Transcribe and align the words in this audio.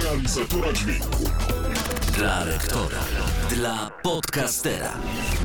realizatora 0.00 0.72
dźwięku. 0.72 1.30
Dla 2.18 2.44
lektora. 2.44 3.04
Dla 3.50 3.90
podcastera. 4.02 5.00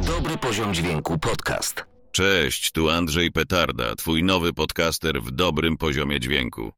Dobry 0.05 0.37
poziom 0.37 0.73
dźwięku 0.73 1.19
podcast. 1.19 1.85
Cześć, 2.11 2.71
tu 2.71 2.89
Andrzej 2.89 3.31
Petarda, 3.31 3.95
twój 3.95 4.23
nowy 4.23 4.53
podcaster 4.53 5.21
w 5.21 5.31
dobrym 5.31 5.77
poziomie 5.77 6.19
dźwięku. 6.19 6.71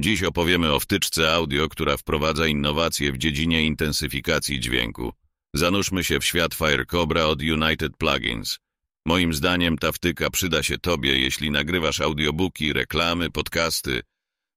Dziś 0.00 0.22
opowiemy 0.22 0.72
o 0.72 0.80
wtyczce 0.80 1.32
audio, 1.32 1.68
która 1.68 1.96
wprowadza 1.96 2.46
innowacje 2.46 3.12
w 3.12 3.18
dziedzinie 3.18 3.62
intensyfikacji 3.62 4.60
dźwięku. 4.60 5.12
Zanurzmy 5.54 6.04
się 6.04 6.20
w 6.20 6.24
świat 6.24 6.54
Firecobra 6.54 7.24
od 7.24 7.42
United 7.42 7.96
Plugins. 7.96 8.58
Moim 9.06 9.34
zdaniem 9.34 9.78
ta 9.78 9.92
wtyka 9.92 10.30
przyda 10.30 10.62
się 10.62 10.78
tobie, 10.78 11.18
jeśli 11.18 11.50
nagrywasz 11.50 12.00
audiobooki, 12.00 12.72
reklamy, 12.72 13.30
podcasty. 13.30 14.02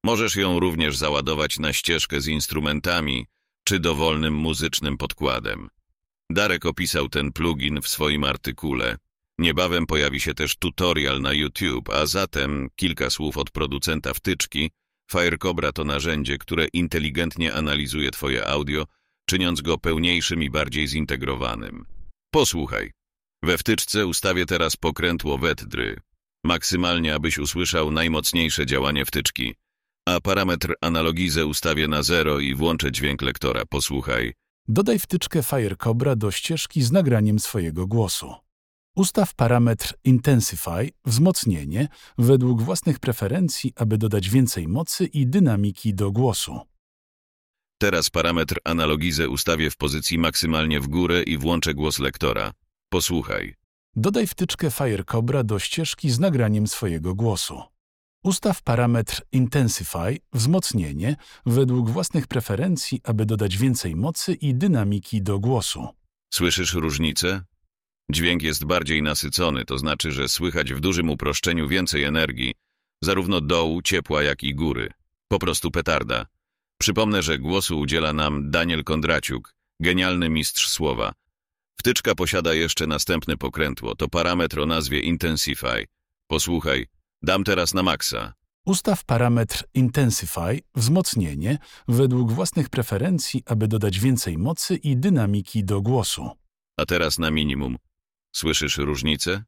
Możesz 0.04 0.35
ją 0.35 0.59
również 0.59 0.97
załadować 0.97 1.59
na 1.59 1.73
ścieżkę 1.73 2.21
z 2.21 2.27
instrumentami 2.27 3.25
czy 3.63 3.80
dowolnym 3.80 4.34
muzycznym 4.34 4.98
podkładem. 4.98 5.70
Darek 6.29 6.66
opisał 6.66 7.09
ten 7.09 7.31
plugin 7.31 7.81
w 7.81 7.88
swoim 7.88 8.23
artykule. 8.23 8.98
Niebawem 9.39 9.85
pojawi 9.85 10.20
się 10.20 10.34
też 10.34 10.55
tutorial 10.55 11.21
na 11.21 11.34
YouTube, 11.34 11.89
a 11.89 12.05
zatem 12.05 12.70
kilka 12.76 13.09
słów 13.09 13.38
od 13.38 13.52
producenta 13.52 14.13
wtyczki. 14.13 14.71
Firecobra 15.12 15.71
to 15.71 15.84
narzędzie, 15.84 16.38
które 16.38 16.67
inteligentnie 16.73 17.54
analizuje 17.54 18.12
Twoje 18.12 18.48
audio, 18.48 18.85
czyniąc 19.26 19.62
go 19.62 19.77
pełniejszym 19.77 20.43
i 20.43 20.49
bardziej 20.49 20.88
zintegrowanym. 20.88 21.85
Posłuchaj. 22.31 22.91
We 23.43 23.57
wtyczce 23.57 24.07
ustawię 24.07 24.45
teraz 24.45 24.77
pokrętło 24.77 25.38
wetdry, 25.38 25.99
maksymalnie 26.43 27.15
abyś 27.15 27.38
usłyszał 27.38 27.91
najmocniejsze 27.91 28.65
działanie 28.65 29.05
wtyczki, 29.05 29.55
a 30.05 30.20
parametr 30.20 30.73
analogizę 30.81 31.45
ustawię 31.45 31.88
na 31.88 32.03
zero 32.03 32.39
i 32.39 32.55
włączę 32.55 32.91
dźwięk 32.91 33.21
lektora. 33.21 33.66
Posłuchaj. 33.70 34.34
Dodaj 34.68 34.99
wtyczkę 34.99 35.43
Firecobra 35.43 36.15
do 36.15 36.32
ścieżki 36.32 36.82
z 36.82 36.91
nagraniem 36.91 37.40
swojego 37.40 37.87
głosu. 37.87 38.34
Ustaw 38.96 39.35
parametr 39.35 39.93
Intensify, 40.04 40.90
wzmocnienie, 41.05 41.87
według 42.18 42.62
własnych 42.62 42.99
preferencji, 42.99 43.74
aby 43.76 43.98
dodać 43.98 44.29
więcej 44.29 44.68
mocy 44.68 45.05
i 45.05 45.27
dynamiki 45.27 45.93
do 45.93 46.12
głosu. 46.12 46.59
Teraz 47.77 48.09
parametr 48.09 48.59
analogizę 48.63 49.29
ustawię 49.29 49.70
w 49.70 49.77
pozycji 49.77 50.18
maksymalnie 50.18 50.79
w 50.79 50.87
górę 50.87 51.24
i 51.24 51.37
włączę 51.37 51.74
głos 51.74 51.99
lektora. 51.99 52.51
Posłuchaj. 52.90 53.55
Dodaj 53.96 54.27
wtyczkę 54.27 54.71
Firecobra 54.71 55.43
do 55.43 55.59
ścieżki 55.59 56.09
z 56.09 56.20
nagraniem 56.20 56.68
swojego 56.68 57.15
głosu. 57.15 57.73
Ustaw 58.24 58.62
parametr 58.62 59.21
Intensify, 59.32 60.18
wzmocnienie, 60.34 61.16
według 61.46 61.90
własnych 61.90 62.27
preferencji, 62.27 63.02
aby 63.04 63.26
dodać 63.26 63.57
więcej 63.57 63.96
mocy 63.96 64.34
i 64.34 64.56
dynamiki 64.56 65.22
do 65.22 65.40
głosu. 65.40 65.88
Słyszysz 66.34 66.74
różnicę? 66.74 67.44
Dźwięk 68.12 68.44
jest 68.44 68.66
bardziej 68.66 69.02
nasycony, 69.02 69.66
to 69.66 69.78
znaczy, 69.78 70.12
że 70.12 70.30
słychać 70.30 70.74
w 70.74 70.80
dużym 70.80 71.09
uproszczeniu 71.09 71.68
więcej 71.68 72.03
energii, 72.03 72.53
zarówno 73.02 73.41
dołu, 73.41 73.81
ciepła, 73.81 74.24
jak 74.24 74.44
i 74.44 74.56
góry. 74.56 74.90
Po 75.28 75.40
prostu 75.40 75.72
petarda. 75.72 76.25
Przypomnę, 76.78 77.24
że 77.24 77.40
głosu 77.40 77.80
udziela 77.80 78.13
nam 78.13 78.52
Daniel 78.52 78.84
Kondraciuk, 78.84 79.56
genialny 79.80 80.30
mistrz 80.30 80.69
słowa. 80.69 81.13
Wtyczka 81.80 82.16
posiada 82.16 82.53
jeszcze 82.53 82.88
następne 82.88 83.38
pokrętło, 83.38 83.96
to 83.96 84.08
parametr 84.08 84.59
o 84.59 84.66
nazwie 84.66 85.00
Intensify. 85.00 85.85
Posłuchaj, 86.28 86.88
dam 87.24 87.44
teraz 87.44 87.74
na 87.74 87.84
maksa. 87.84 88.34
Ustaw 88.66 89.06
parametr 89.06 89.63
Intensify, 89.74 90.59
wzmocnienie, 90.75 91.57
według 91.88 92.31
własnych 92.31 92.69
preferencji, 92.69 93.44
aby 93.46 93.68
dodać 93.68 94.00
więcej 94.00 94.38
mocy 94.38 94.75
i 94.75 94.97
dynamiki 94.97 95.63
do 95.63 95.81
głosu. 95.81 96.30
A 96.78 96.85
teraz 96.85 97.19
na 97.19 97.31
minimum. 97.31 97.78
Słyszysz 98.36 98.78
różnicę? 98.78 99.44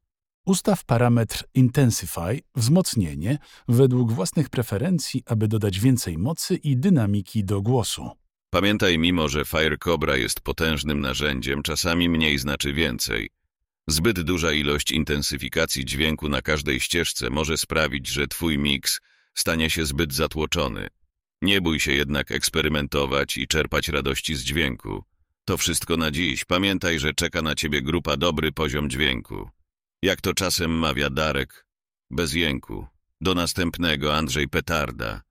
Ustaw 0.45 0.85
parametr 0.85 1.43
Intensify, 1.53 2.39
wzmocnienie, 2.55 3.37
według 3.67 4.11
własnych 4.11 4.49
preferencji, 4.49 5.23
aby 5.25 5.47
dodać 5.47 5.79
więcej 5.79 6.17
mocy 6.17 6.55
i 6.55 6.77
dynamiki 6.77 7.43
do 7.43 7.61
głosu. 7.61 8.09
Pamiętaj, 8.49 8.97
mimo 8.97 9.29
że 9.29 9.45
Firecobra 9.45 10.17
jest 10.17 10.41
potężnym 10.41 11.01
narzędziem, 11.01 11.63
czasami 11.63 12.09
mniej 12.09 12.37
znaczy 12.37 12.73
więcej. 12.73 13.29
Zbyt 13.87 14.21
duża 14.21 14.51
ilość 14.51 14.91
intensyfikacji 14.91 15.85
dźwięku 15.85 16.29
na 16.29 16.41
każdej 16.41 16.79
ścieżce 16.79 17.29
może 17.29 17.57
sprawić, 17.57 18.07
że 18.07 18.27
twój 18.27 18.57
miks 18.57 19.01
stanie 19.33 19.69
się 19.69 19.85
zbyt 19.85 20.13
zatłoczony. 20.13 20.87
Nie 21.41 21.61
bój 21.61 21.79
się 21.79 21.91
jednak 21.91 22.31
eksperymentować 22.31 23.37
i 23.37 23.47
czerpać 23.47 23.89
radości 23.89 24.35
z 24.35 24.43
dźwięku. 24.43 25.03
To 25.45 25.57
wszystko 25.57 25.97
na 25.97 26.11
dziś. 26.11 26.45
Pamiętaj, 26.45 26.99
że 26.99 27.13
czeka 27.13 27.41
na 27.41 27.55
ciebie 27.55 27.81
grupa 27.81 28.17
dobry 28.17 28.51
poziom 28.51 28.89
dźwięku. 28.89 29.49
Jak 30.01 30.21
to 30.21 30.33
czasem 30.33 30.71
mawia 30.71 31.09
Darek, 31.09 31.65
bez 32.11 32.33
jęku. 32.33 32.87
Do 33.21 33.33
następnego 33.33 34.15
Andrzej 34.15 34.47
Petarda. 34.47 35.24